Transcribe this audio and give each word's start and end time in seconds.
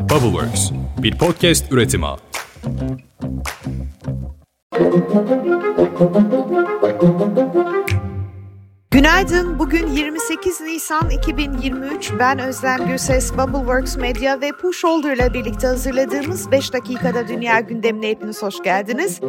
Bubbleworks, 0.00 0.70
bir 1.02 1.18
podcast 1.18 1.72
üretimi. 1.72 2.06
Günaydın. 8.90 9.58
Bugün 9.58 9.86
28 9.86 10.60
Nisan 10.60 11.10
2023. 11.10 12.12
Ben 12.18 12.38
Özlem 12.38 12.86
Gürses, 12.88 13.32
Bubbleworks 13.32 13.96
Media 13.96 14.40
ve 14.40 14.52
Push 14.52 14.78
Shoulder 14.78 15.16
ile 15.16 15.34
birlikte 15.34 15.66
hazırladığımız 15.66 16.50
5 16.50 16.72
dakikada 16.72 17.28
dünya 17.28 17.60
gündemine 17.60 18.08
hepiniz 18.08 18.42
hoş 18.42 18.62
geldiniz. 18.62 19.20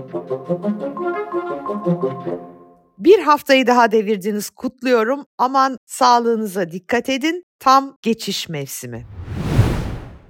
Bir 2.97 3.19
haftayı 3.19 3.67
daha 3.67 3.91
devirdiniz 3.91 4.49
kutluyorum. 4.49 5.25
Aman 5.38 5.77
sağlığınıza 5.85 6.71
dikkat 6.71 7.09
edin. 7.09 7.43
Tam 7.59 7.97
geçiş 8.01 8.49
mevsimi. 8.49 9.20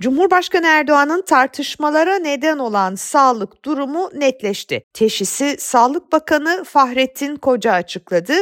Cumhurbaşkanı 0.02 0.68
Erdoğan'ın 0.68 1.21
tartışmalara 1.21 2.15
neden 2.15 2.57
olan 2.57 2.96
sağlık 2.96 3.65
durumu 3.65 4.10
netleşti. 4.15 4.83
Teşhisi 4.93 5.55
Sağlık 5.60 6.11
Bakanı 6.11 6.64
Fahrettin 6.64 7.36
Koca 7.36 7.71
açıkladı. 7.74 8.33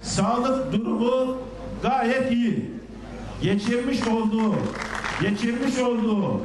Sağlık 0.00 0.72
durumu 0.72 1.38
gayet 1.82 2.32
iyi. 2.32 2.70
Geçirmiş 3.42 4.06
olduğu, 4.06 4.54
geçirmiş 5.22 5.78
olduğu 5.78 6.40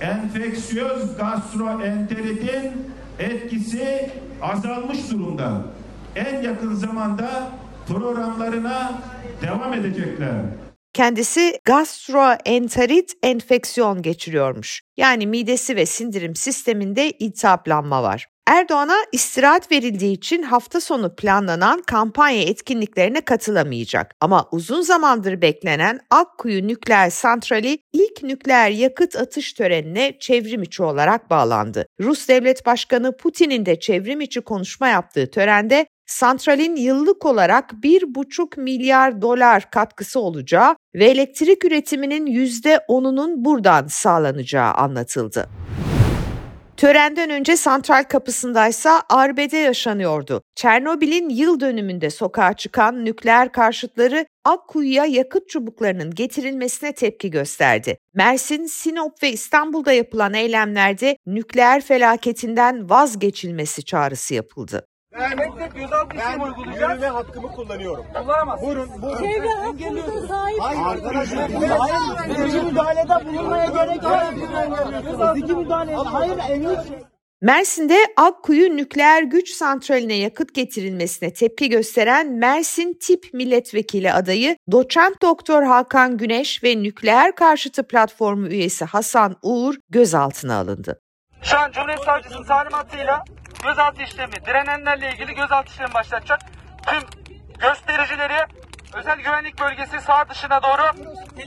enfeksiyöz 0.00 1.16
gastroenteritin 1.16 2.72
etkisi 3.18 4.10
azalmış 4.42 5.10
durumda. 5.10 5.62
En 6.16 6.42
yakın 6.42 6.74
zamanda 6.74 7.48
programlarına 7.88 8.92
devam 9.42 9.72
edecekler. 9.72 10.34
Kendisi 10.92 11.58
gastroenterit 11.64 13.12
enfeksiyon 13.22 14.02
geçiriyormuş. 14.02 14.80
Yani 14.96 15.26
midesi 15.26 15.76
ve 15.76 15.86
sindirim 15.86 16.36
sisteminde 16.36 17.10
iltihaplanma 17.10 18.02
var. 18.02 18.26
Erdoğan'a 18.50 18.96
istirahat 19.12 19.72
verildiği 19.72 20.16
için 20.16 20.42
hafta 20.42 20.80
sonu 20.80 21.16
planlanan 21.16 21.82
kampanya 21.82 22.42
etkinliklerine 22.42 23.20
katılamayacak. 23.20 24.14
Ama 24.20 24.48
uzun 24.52 24.82
zamandır 24.82 25.42
beklenen 25.42 26.00
Akkuyu 26.10 26.68
Nükleer 26.68 27.10
Santrali 27.10 27.78
ilk 27.92 28.22
nükleer 28.22 28.70
yakıt 28.70 29.16
atış 29.16 29.52
törenine 29.52 30.18
çevrim 30.20 30.62
içi 30.62 30.82
olarak 30.82 31.30
bağlandı. 31.30 31.86
Rus 32.00 32.28
Devlet 32.28 32.66
Başkanı 32.66 33.16
Putin'in 33.16 33.66
de 33.66 33.80
çevrim 33.80 34.20
içi 34.20 34.40
konuşma 34.40 34.88
yaptığı 34.88 35.30
törende 35.30 35.86
santralin 36.10 36.76
yıllık 36.76 37.26
olarak 37.26 37.70
1,5 37.70 38.60
milyar 38.60 39.22
dolar 39.22 39.70
katkısı 39.70 40.20
olacağı 40.20 40.76
ve 40.94 41.04
elektrik 41.04 41.64
üretiminin 41.64 42.26
%10'unun 42.26 43.44
buradan 43.44 43.86
sağlanacağı 43.86 44.72
anlatıldı. 44.72 45.48
Törenden 46.80 47.30
önce 47.30 47.56
santral 47.56 48.04
kapısındaysa 48.04 49.02
arbede 49.08 49.56
yaşanıyordu. 49.56 50.42
Çernobil'in 50.54 51.28
yıl 51.28 51.60
dönümünde 51.60 52.10
sokağa 52.10 52.52
çıkan 52.52 53.04
nükleer 53.04 53.52
karşıtları 53.52 54.26
Akkuyu'ya 54.44 55.04
yakıt 55.04 55.48
çubuklarının 55.48 56.10
getirilmesine 56.10 56.92
tepki 56.92 57.30
gösterdi. 57.30 57.98
Mersin, 58.14 58.66
Sinop 58.66 59.22
ve 59.22 59.32
İstanbul'da 59.32 59.92
yapılan 59.92 60.34
eylemlerde 60.34 61.16
nükleer 61.26 61.80
felaketinden 61.80 62.90
vazgeçilmesi 62.90 63.84
çağrısı 63.84 64.34
yapıldı. 64.34 64.86
Ben, 65.18 65.38
ben 66.18 66.40
uygulayacağım. 66.40 67.02
ve 67.02 67.08
hakkımı 67.08 67.52
kullanıyorum. 67.52 68.04
Kullanamazsın. 68.14 68.66
Buyurun, 68.66 69.02
buyurun. 69.02 69.22
Çevre 69.22 69.48
hakkınıza 69.48 70.26
sahip. 70.26 70.60
Hayır 70.60 70.80
arkadaşlar, 70.80 71.50
hayır. 71.50 72.34
Fiziki 72.34 72.64
müdahalede 72.66 73.26
bulunmaya 73.26 73.66
gerek 73.66 74.02
yok. 74.02 75.34
Fiziki 75.34 75.54
müdahale, 75.54 75.94
hayır 75.94 76.38
emniyet. 76.50 76.80
Mersin'de 77.42 77.98
Akkuyu 78.16 78.76
Nükleer 78.76 79.22
Güç 79.22 79.50
Santrali'ne 79.50 80.14
yakıt 80.14 80.54
getirilmesine 80.54 81.32
tepki 81.32 81.68
gösteren 81.68 82.32
Mersin 82.32 82.98
Tip 83.00 83.24
Milletvekili 83.32 84.12
adayı 84.12 84.56
Doçent 84.72 85.22
Doktor 85.22 85.62
Hakan 85.62 86.16
Güneş 86.16 86.64
ve 86.64 86.82
Nükleer 86.82 87.34
Karşıtı 87.34 87.86
Platformu 87.86 88.46
üyesi 88.46 88.84
Hasan 88.84 89.36
Uğur 89.42 89.74
gözaltına 89.90 90.58
alındı. 90.58 91.00
Şu 91.42 91.58
an 91.58 91.70
Cumhuriyet 91.72 92.00
Savcısının 92.00 92.44
talimatıyla 92.44 93.24
gözaltı 93.62 94.02
işlemi, 94.02 94.32
direnenlerle 94.46 95.12
ilgili 95.12 95.34
gözaltı 95.34 95.68
işlemi 95.72 95.94
başlatacak. 95.94 96.40
Tüm 96.86 97.02
göstericileri 97.58 98.46
özel 98.94 99.20
güvenlik 99.20 99.60
bölgesi 99.60 100.00
sağ 100.00 100.28
dışına 100.28 100.62
doğru 100.62 100.82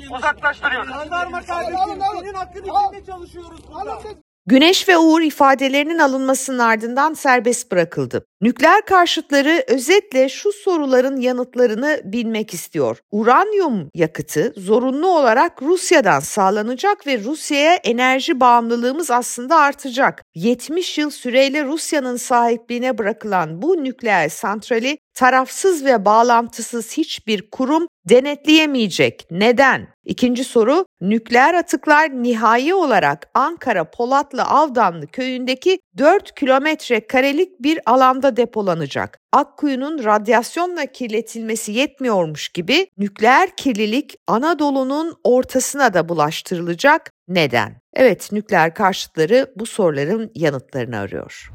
uzaklaştırıyoruz. 0.09 0.89
Jandarma 0.89 1.41
kardeşim, 1.41 1.77
senin 2.19 2.33
hakkın 2.33 2.63
içinde 2.63 3.05
çalışıyoruz 3.05 3.67
burada. 3.67 3.99
Güneş 4.45 4.89
ve 4.89 4.97
Uğur 4.97 5.21
ifadelerinin 5.21 5.99
alınmasının 5.99 6.59
ardından 6.59 7.13
serbest 7.13 7.71
bırakıldı. 7.71 8.25
Nükleer 8.41 8.85
karşıtları 8.85 9.63
özetle 9.67 10.29
şu 10.29 10.51
soruların 10.51 11.17
yanıtlarını 11.17 12.01
bilmek 12.03 12.53
istiyor. 12.53 12.97
Uranyum 13.11 13.89
yakıtı 13.93 14.53
zorunlu 14.57 15.07
olarak 15.07 15.61
Rusya'dan 15.61 16.19
sağlanacak 16.19 17.07
ve 17.07 17.23
Rusya'ya 17.23 17.73
enerji 17.73 18.39
bağımlılığımız 18.39 19.11
aslında 19.11 19.55
artacak. 19.55 20.23
70 20.35 20.97
yıl 20.97 21.09
süreyle 21.09 21.65
Rusya'nın 21.65 22.17
sahipliğine 22.17 22.97
bırakılan 22.97 23.61
bu 23.61 23.83
nükleer 23.83 24.29
santrali 24.29 24.97
tarafsız 25.13 25.85
ve 25.85 26.05
bağlantısız 26.05 26.97
hiçbir 26.97 27.49
kurum 27.49 27.87
denetleyemeyecek. 28.09 29.27
Neden? 29.31 29.87
İkinci 30.05 30.43
soru, 30.43 30.85
nükleer 31.01 31.53
atıklar 31.53 32.23
nihai 32.23 32.73
olarak 32.73 33.29
Ankara 33.33 33.91
Polatlı 33.91 34.43
Avdanlı 34.43 35.07
köyündeki 35.07 35.79
4 35.97 36.35
kilometre 36.35 37.07
karelik 37.07 37.63
bir 37.63 37.79
alanda 37.85 38.37
depolanacak. 38.37 39.19
Akkuyu'nun 39.31 40.03
radyasyonla 40.03 40.85
kirletilmesi 40.85 41.71
yetmiyormuş 41.71 42.49
gibi 42.49 42.87
nükleer 42.97 43.55
kirlilik 43.55 44.15
Anadolu'nun 44.27 45.15
ortasına 45.23 45.93
da 45.93 46.09
bulaştırılacak. 46.09 47.11
Neden? 47.27 47.81
Evet, 47.93 48.29
nükleer 48.31 48.73
karşıtları 48.73 49.53
bu 49.55 49.65
soruların 49.65 50.31
yanıtlarını 50.35 50.97
arıyor. 50.97 51.49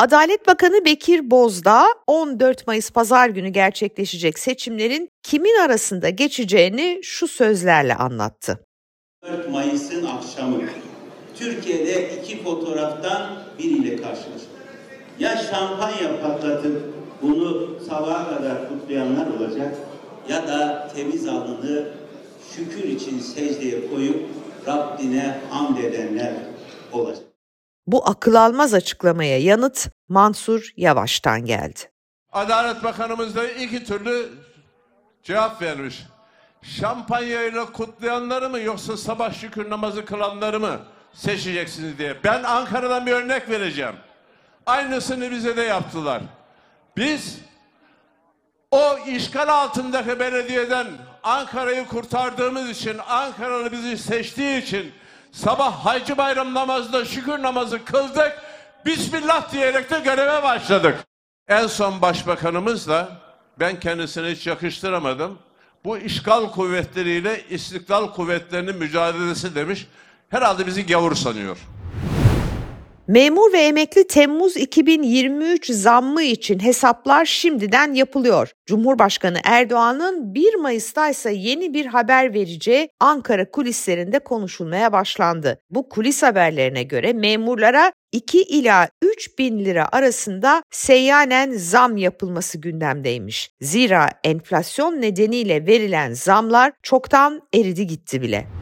Adalet 0.00 0.46
Bakanı 0.46 0.84
Bekir 0.84 1.30
Bozdağ 1.30 1.86
14 2.06 2.66
Mayıs 2.66 2.90
pazar 2.90 3.28
günü 3.28 3.48
gerçekleşecek 3.48 4.38
seçimlerin 4.38 5.08
kimin 5.22 5.60
arasında 5.60 6.08
geçeceğini 6.08 7.00
şu 7.02 7.28
sözlerle 7.28 7.94
anlattı. 7.94 8.66
4 9.22 9.50
Mayıs'ın 9.50 10.06
akşamı 10.06 10.62
Türkiye'de 11.38 12.16
iki 12.16 12.42
fotoğraftan 12.42 13.42
biriyle 13.58 13.96
karşılaştık. 13.96 14.50
Ya 15.18 15.36
şampanya 15.36 16.20
patlatıp 16.22 16.94
bunu 17.22 17.78
sabaha 17.88 18.36
kadar 18.36 18.68
kutlayanlar 18.68 19.26
olacak 19.26 19.74
ya 20.28 20.48
da 20.48 20.90
temiz 20.94 21.28
alnını 21.28 21.88
şükür 22.54 22.84
için 22.84 23.18
secdeye 23.18 23.90
koyup 23.90 24.28
Rabbine 24.66 25.40
hamd 25.50 25.78
edenler 25.78 26.32
olacak. 26.92 27.29
Bu 27.92 28.08
akıl 28.08 28.34
almaz 28.34 28.74
açıklamaya 28.74 29.38
yanıt 29.38 29.88
Mansur 30.08 30.70
Yavaş'tan 30.76 31.44
geldi. 31.44 31.78
Adalet 32.32 32.84
Bakanımız 32.84 33.36
da 33.36 33.48
iki 33.48 33.84
türlü 33.84 34.28
cevap 35.22 35.62
vermiş. 35.62 36.02
Şampanyayla 36.62 37.72
kutlayanları 37.72 38.50
mı 38.50 38.60
yoksa 38.60 38.96
sabah 38.96 39.34
şükür 39.34 39.70
namazı 39.70 40.04
kılanları 40.04 40.60
mı 40.60 40.80
seçeceksiniz 41.12 41.98
diye. 41.98 42.16
Ben 42.24 42.42
Ankara'dan 42.42 43.06
bir 43.06 43.12
örnek 43.12 43.48
vereceğim. 43.48 43.94
Aynısını 44.66 45.30
bize 45.30 45.56
de 45.56 45.62
yaptılar. 45.62 46.22
Biz 46.96 47.38
o 48.70 48.98
işgal 48.98 49.48
altındaki 49.48 50.20
belediyeden 50.20 50.86
Ankara'yı 51.22 51.86
kurtardığımız 51.86 52.70
için, 52.70 52.98
Ankaralı 53.08 53.72
bizi 53.72 53.98
seçtiği 53.98 54.62
için 54.62 54.92
sabah 55.32 55.86
Hacı 55.86 56.18
Bayram 56.18 56.54
namazında 56.54 57.04
şükür 57.04 57.42
namazı 57.42 57.84
kıldık. 57.84 58.38
Bismillah 58.86 59.52
diyerek 59.52 59.90
de 59.90 59.98
göreve 59.98 60.42
başladık. 60.42 60.98
En 61.48 61.66
son 61.66 62.02
başbakanımızla 62.02 63.08
ben 63.60 63.80
kendisine 63.80 64.30
hiç 64.30 64.46
yakıştıramadım. 64.46 65.38
Bu 65.84 65.98
işgal 65.98 66.50
kuvvetleriyle 66.50 67.44
istiklal 67.50 68.06
kuvvetlerinin 68.12 68.76
mücadelesi 68.76 69.54
demiş. 69.54 69.86
Herhalde 70.28 70.66
bizi 70.66 70.86
gavur 70.86 71.14
sanıyor. 71.14 71.58
Memur 73.10 73.52
ve 73.52 73.58
emekli 73.58 74.06
Temmuz 74.06 74.56
2023 74.56 75.66
zammı 75.66 76.22
için 76.22 76.58
hesaplar 76.58 77.24
şimdiden 77.24 77.94
yapılıyor. 77.94 78.52
Cumhurbaşkanı 78.66 79.38
Erdoğan'ın 79.44 80.34
1 80.34 80.54
Mayıs'ta 80.54 81.08
ise 81.08 81.32
yeni 81.32 81.74
bir 81.74 81.86
haber 81.86 82.34
vereceği 82.34 82.88
Ankara 83.00 83.50
kulislerinde 83.50 84.18
konuşulmaya 84.18 84.92
başlandı. 84.92 85.60
Bu 85.70 85.88
kulis 85.88 86.22
haberlerine 86.22 86.82
göre 86.82 87.12
memurlara 87.12 87.92
2 88.12 88.42
ila 88.42 88.88
3 89.02 89.38
bin 89.38 89.64
lira 89.64 89.88
arasında 89.92 90.62
seyyanen 90.70 91.50
zam 91.50 91.96
yapılması 91.96 92.58
gündemdeymiş. 92.58 93.50
Zira 93.60 94.08
enflasyon 94.24 95.00
nedeniyle 95.00 95.66
verilen 95.66 96.12
zamlar 96.12 96.72
çoktan 96.82 97.42
eridi 97.54 97.86
gitti 97.86 98.22
bile. 98.22 98.59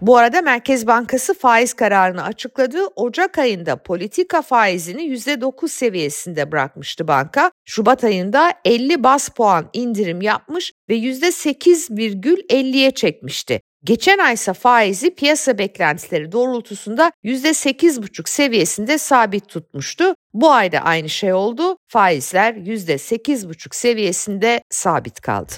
Bu 0.00 0.16
arada 0.16 0.42
Merkez 0.42 0.86
Bankası 0.86 1.34
faiz 1.34 1.74
kararını 1.74 2.22
açıkladı. 2.24 2.78
Ocak 2.96 3.38
ayında 3.38 3.76
politika 3.76 4.42
faizini 4.42 5.02
%9 5.02 5.68
seviyesinde 5.68 6.52
bırakmıştı 6.52 7.08
banka. 7.08 7.50
Şubat 7.64 8.04
ayında 8.04 8.52
50 8.64 9.02
bas 9.04 9.28
puan 9.28 9.70
indirim 9.72 10.22
yapmış 10.22 10.72
ve 10.88 10.96
%8,50'ye 10.96 12.90
çekmişti. 12.90 13.60
Geçen 13.84 14.18
ay 14.18 14.34
ise 14.34 14.52
faizi 14.52 15.14
piyasa 15.14 15.58
beklentileri 15.58 16.32
doğrultusunda 16.32 17.12
%8,5 17.24 18.28
seviyesinde 18.28 18.98
sabit 18.98 19.48
tutmuştu. 19.48 20.14
Bu 20.34 20.50
ayda 20.50 20.78
aynı 20.78 21.08
şey 21.08 21.32
oldu. 21.32 21.76
Faizler 21.88 22.54
%8,5 22.54 23.76
seviyesinde 23.76 24.62
sabit 24.70 25.20
kaldı. 25.20 25.52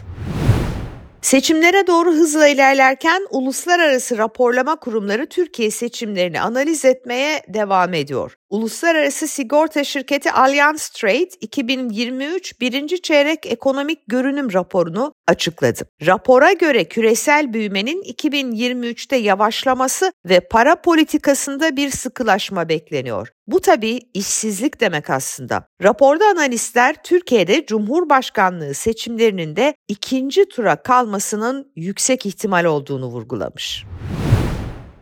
Seçimlere 1.23 1.87
doğru 1.87 2.13
hızla 2.13 2.49
ilerlerken 2.49 3.27
uluslararası 3.31 4.19
raporlama 4.19 4.77
kurumları 4.77 5.27
Türkiye 5.27 5.71
seçimlerini 5.71 6.41
analiz 6.41 6.85
etmeye 6.85 7.43
devam 7.49 7.95
ediyor. 7.95 8.37
Uluslararası 8.51 9.29
sigorta 9.29 9.85
şirketi 9.85 10.33
Allianz 10.33 10.89
Trade 10.89 11.29
2023 11.41 12.61
birinci 12.61 13.03
çeyrek 13.03 13.47
ekonomik 13.47 13.99
görünüm 14.09 14.53
raporunu 14.53 15.15
açıkladı. 15.29 15.81
Rapora 16.07 16.53
göre 16.53 16.85
küresel 16.85 17.53
büyümenin 17.53 18.03
2023'te 18.03 19.17
yavaşlaması 19.17 20.13
ve 20.29 20.41
para 20.41 20.81
politikasında 20.81 21.77
bir 21.77 21.91
sıkılaşma 21.91 22.69
bekleniyor. 22.69 23.29
Bu 23.51 23.61
tabii 23.61 24.01
işsizlik 24.15 24.81
demek 24.81 25.11
aslında. 25.11 25.67
Raporda 25.83 26.25
analistler 26.27 26.97
Türkiye'de 27.03 27.67
Cumhurbaşkanlığı 27.67 28.75
seçimlerinin 28.75 29.57
de 29.57 29.75
ikinci 29.89 30.49
tura 30.49 30.83
kalmasının 30.83 31.73
yüksek 31.77 32.27
ihtimal 32.27 32.65
olduğunu 32.65 33.07
vurgulamış. 33.07 33.85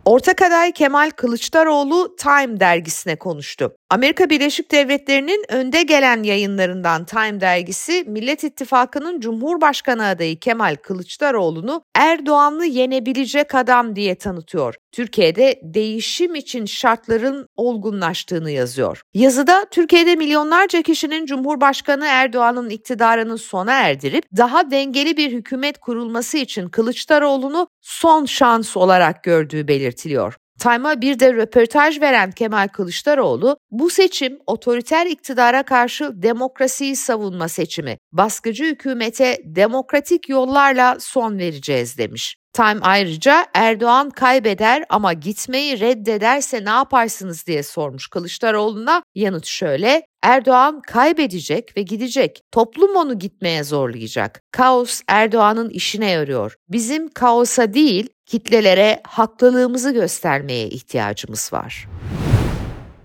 Ortak 0.09 0.43
aday 0.43 0.73
Kemal 0.73 1.11
Kılıçdaroğlu 1.11 2.17
Time 2.17 2.61
dergisine 2.61 3.17
konuştu. 3.17 3.77
Amerika 3.91 4.31
Birleşik 4.31 4.73
Devletleri'nin 4.73 5.45
önde 5.49 5.83
gelen 5.83 6.23
yayınlarından 6.23 7.05
Time 7.05 7.41
dergisi 7.41 8.05
Millet 8.07 8.45
İttifakı'nın 8.45 9.21
Cumhurbaşkanı 9.21 10.07
adayı 10.07 10.41
Kemal 10.41 10.77
Kılıçdaroğlu'nu 10.83 11.83
Erdoğan'lı 11.95 12.67
yenebilecek 12.67 13.55
adam 13.55 13.97
diye 13.97 14.15
tanıtıyor. 14.15 14.75
Türkiye'de 14.93 15.61
değişim 15.63 16.35
için 16.35 16.65
şartların 16.65 17.49
olgunlaştığını 17.57 18.51
yazıyor. 18.51 19.03
Yazıda 19.15 19.67
Türkiye'de 19.71 20.17
milyonlarca 20.17 20.83
kişinin 20.83 21.27
Cumhurbaşkanı 21.27 22.07
Erdoğan'ın 22.07 22.71
iktidarını 22.71 23.39
sona 23.39 23.73
erdirip 23.73 24.25
daha 24.37 24.71
dengeli 24.71 25.17
bir 25.17 25.33
hükümet 25.33 25.79
kurulması 25.79 26.39
için 26.39 26.69
Kılıçdaroğlu'nu 26.69 27.69
son 27.81 28.25
şans 28.25 28.77
olarak 28.77 29.25
gördüğü 29.25 29.69
belirtiliyor. 29.69 30.37
Time'a 30.59 31.01
bir 31.01 31.19
de 31.19 31.33
röportaj 31.35 32.01
veren 32.01 32.33
Kemal 32.33 32.69
Kılıçdaroğlu, 32.69 33.57
bu 33.71 33.91
seçim 33.91 34.39
otoriter 34.47 35.07
iktidara 35.07 35.63
karşı 35.63 36.23
demokrasiyi 36.23 36.97
savunma 36.97 37.49
seçimi. 37.49 37.99
Baskıcı 38.13 38.65
hükümete 38.65 39.39
demokratik 39.45 40.29
yollarla 40.29 40.97
son 41.01 41.39
vereceğiz 41.39 41.99
demiş. 41.99 42.37
Time 42.53 42.81
ayrıca 42.83 43.47
Erdoğan 43.55 44.11
kaybeder 44.11 44.85
ama 44.89 45.13
gitmeyi 45.13 45.81
reddederse 45.81 46.65
ne 46.65 46.71
yaparsınız 46.71 47.47
diye 47.47 47.63
sormuş 47.63 48.09
Kılıçdaroğlu'na. 48.09 49.03
Yanıt 49.15 49.47
şöyle, 49.47 50.03
Erdoğan 50.23 50.83
kaybedecek 50.83 51.77
ve 51.77 51.83
gidecek. 51.83 52.43
Toplum 52.53 52.97
onu 52.97 53.19
gitmeye 53.19 53.65
zorlayacak. 53.65 54.43
Kaos 54.53 55.01
Erdoğan'ın 55.09 55.71
işine 55.71 56.11
yarıyor. 56.11 56.55
Bizim 56.69 57.09
kaosa 57.09 57.75
değil, 57.75 58.09
kitlelere 58.27 59.01
haklılığımızı 59.07 59.91
göstermeye 59.91 60.69
ihtiyacımız 60.69 61.53
var. 61.53 61.89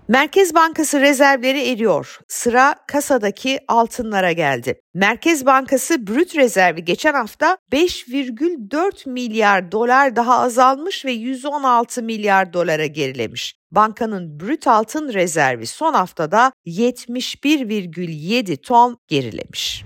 Merkez 0.08 0.54
Bankası 0.54 1.00
rezervleri 1.00 1.68
eriyor. 1.68 2.18
Sıra 2.28 2.74
kasadaki 2.86 3.58
altınlara 3.68 4.32
geldi. 4.32 4.80
Merkez 4.94 5.46
Bankası 5.46 6.06
brüt 6.06 6.36
rezervi 6.36 6.84
geçen 6.84 7.14
hafta 7.14 7.58
5,4 7.72 9.10
milyar 9.10 9.72
dolar 9.72 10.16
daha 10.16 10.38
azalmış 10.38 11.04
ve 11.04 11.12
116 11.12 12.02
milyar 12.02 12.52
dolara 12.52 12.86
gerilemiş. 12.86 13.56
Bankanın 13.70 14.40
brüt 14.40 14.66
altın 14.66 15.12
rezervi 15.12 15.66
son 15.66 15.94
haftada 15.94 16.52
71,7 16.66 18.56
ton 18.56 18.98
gerilemiş. 19.08 19.84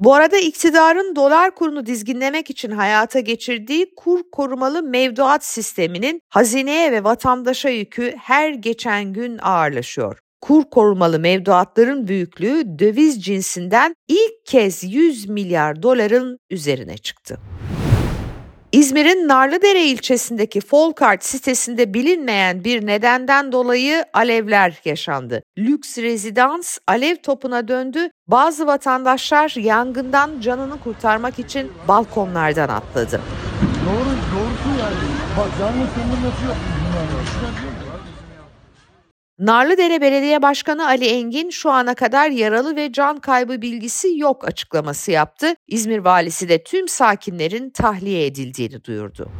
Bu 0.00 0.14
arada 0.14 0.38
iktidarın 0.38 1.16
dolar 1.16 1.54
kurunu 1.54 1.86
dizginlemek 1.86 2.50
için 2.50 2.70
hayata 2.70 3.20
geçirdiği 3.20 3.94
kur 3.96 4.20
korumalı 4.32 4.82
mevduat 4.82 5.44
sisteminin 5.44 6.20
hazineye 6.28 6.92
ve 6.92 7.04
vatandaşa 7.04 7.68
yükü 7.68 8.14
her 8.18 8.50
geçen 8.50 9.12
gün 9.12 9.38
ağırlaşıyor. 9.42 10.18
Kur 10.40 10.64
korumalı 10.70 11.18
mevduatların 11.18 12.08
büyüklüğü 12.08 12.78
döviz 12.78 13.24
cinsinden 13.24 13.94
ilk 14.08 14.46
kez 14.46 14.84
100 14.84 15.28
milyar 15.28 15.82
doların 15.82 16.38
üzerine 16.50 16.98
çıktı. 16.98 17.38
İzmir'in 18.76 19.28
Narlıdere 19.28 19.84
ilçesindeki 19.84 20.60
Folkart 20.60 21.24
sitesinde 21.24 21.94
bilinmeyen 21.94 22.64
bir 22.64 22.86
nedenden 22.86 23.52
dolayı 23.52 24.04
alevler 24.14 24.80
yaşandı. 24.84 25.42
Lüks 25.58 25.98
rezidans 25.98 26.78
alev 26.86 27.16
topuna 27.16 27.68
döndü. 27.68 28.10
Bazı 28.28 28.66
vatandaşlar 28.66 29.54
yangından 29.56 30.40
canını 30.40 30.80
kurtarmak 30.80 31.38
için 31.38 31.72
balkonlardan 31.88 32.68
atladı. 32.68 33.20
Doğru, 33.86 34.10
doğrusu 34.34 34.80
yani. 34.80 34.96
Bak 35.38 35.48
yangın 35.60 35.88
söndürmesi 35.94 36.44
yok. 36.46 36.56
Narlıdere 39.38 40.00
Belediye 40.00 40.42
Başkanı 40.42 40.86
Ali 40.86 41.04
Engin 41.04 41.50
şu 41.50 41.70
ana 41.70 41.94
kadar 41.94 42.30
yaralı 42.30 42.76
ve 42.76 42.92
can 42.92 43.16
kaybı 43.20 43.62
bilgisi 43.62 44.18
yok 44.18 44.48
açıklaması 44.48 45.10
yaptı. 45.10 45.54
İzmir 45.68 45.98
valisi 45.98 46.48
de 46.48 46.64
tüm 46.64 46.88
sakinlerin 46.88 47.70
tahliye 47.70 48.26
edildiğini 48.26 48.84
duyurdu. 48.84 49.30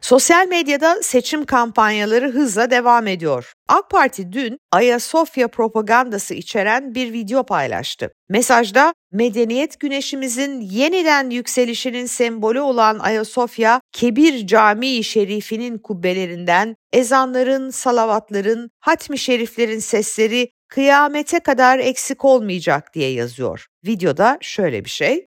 Sosyal 0.00 0.46
medyada 0.48 1.02
seçim 1.02 1.44
kampanyaları 1.44 2.30
hızla 2.32 2.70
devam 2.70 3.06
ediyor. 3.06 3.52
AK 3.68 3.90
Parti 3.90 4.32
dün 4.32 4.58
Ayasofya 4.72 5.48
propagandası 5.48 6.34
içeren 6.34 6.94
bir 6.94 7.12
video 7.12 7.46
paylaştı. 7.46 8.10
Mesajda 8.28 8.94
medeniyet 9.12 9.80
güneşimizin 9.80 10.60
yeniden 10.60 11.30
yükselişinin 11.30 12.06
sembolü 12.06 12.60
olan 12.60 12.98
Ayasofya, 12.98 13.80
Kebir 13.92 14.46
Camii 14.46 15.04
Şerifi'nin 15.04 15.78
kubbelerinden 15.78 16.76
ezanların, 16.92 17.70
salavatların, 17.70 18.70
hatmi 18.80 19.18
şeriflerin 19.18 19.78
sesleri 19.78 20.50
kıyamete 20.68 21.40
kadar 21.40 21.78
eksik 21.78 22.24
olmayacak 22.24 22.94
diye 22.94 23.12
yazıyor. 23.12 23.66
Videoda 23.86 24.38
şöyle 24.40 24.84
bir 24.84 24.90
şey. 24.90 25.26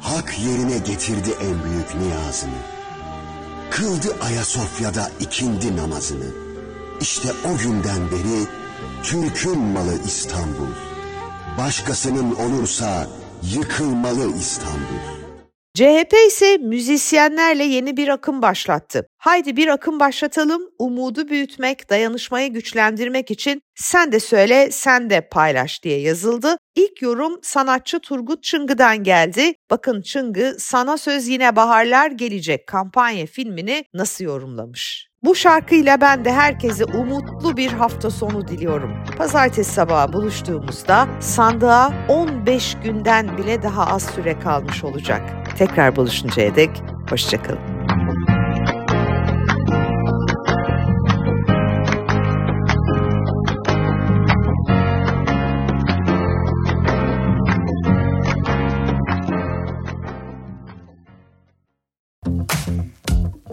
Hak 0.00 0.34
yerine 0.38 0.78
getirdi 0.78 1.30
en 1.40 1.64
büyük 1.64 1.94
niyazını. 1.94 2.81
Kıldı 3.72 4.16
Ayasofya'da 4.22 5.10
ikindi 5.20 5.76
namazını. 5.76 6.24
İşte 7.00 7.28
o 7.44 7.58
günden 7.58 8.10
beri 8.10 8.46
Türk'ün 9.02 9.58
malı 9.58 9.98
İstanbul. 10.04 10.72
Başkasının 11.58 12.34
olursa 12.34 13.08
yıkılmalı 13.42 14.36
İstanbul. 14.36 15.21
CHP 15.74 16.14
ise 16.26 16.58
müzisyenlerle 16.58 17.64
yeni 17.64 17.96
bir 17.96 18.08
akım 18.08 18.42
başlattı. 18.42 19.06
Haydi 19.18 19.56
bir 19.56 19.68
akım 19.68 20.00
başlatalım, 20.00 20.62
umudu 20.78 21.28
büyütmek, 21.28 21.90
dayanışmayı 21.90 22.52
güçlendirmek 22.52 23.30
için 23.30 23.62
sen 23.74 24.12
de 24.12 24.20
söyle, 24.20 24.70
sen 24.70 25.10
de 25.10 25.28
paylaş 25.28 25.82
diye 25.82 26.00
yazıldı. 26.00 26.56
İlk 26.74 27.02
yorum 27.02 27.38
sanatçı 27.42 28.00
Turgut 28.00 28.42
Çıngı'dan 28.42 29.02
geldi. 29.02 29.52
Bakın 29.70 30.02
Çıngı 30.02 30.56
sana 30.58 30.98
söz 30.98 31.28
yine 31.28 31.56
baharlar 31.56 32.10
gelecek 32.10 32.66
kampanya 32.66 33.26
filmini 33.26 33.84
nasıl 33.94 34.24
yorumlamış? 34.24 35.08
Bu 35.24 35.34
şarkıyla 35.34 36.00
ben 36.00 36.24
de 36.24 36.32
herkese 36.32 36.84
umutlu 36.84 37.56
bir 37.56 37.72
hafta 37.72 38.10
sonu 38.10 38.48
diliyorum. 38.48 39.04
Pazartesi 39.18 39.72
sabahı 39.72 40.12
buluştuğumuzda 40.12 41.08
sandığa 41.20 41.92
15 42.08 42.76
günden 42.84 43.38
bile 43.38 43.62
daha 43.62 43.86
az 43.86 44.02
süre 44.02 44.38
kalmış 44.38 44.84
olacak. 44.84 45.41
Tekrar 45.56 45.96
buluşuncaya 45.96 46.56
dek 46.56 46.70
hoşçakalın. 47.10 47.82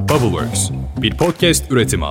Bubbleworks 0.09 0.69
bir 1.01 1.17
podcast 1.17 1.71
üretimi. 1.71 2.05